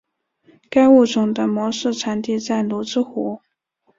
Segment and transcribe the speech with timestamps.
[0.67, 3.39] 该物种的模式产地在芦之湖。